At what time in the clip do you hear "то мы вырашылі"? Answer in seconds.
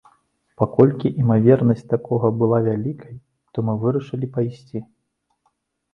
3.53-4.33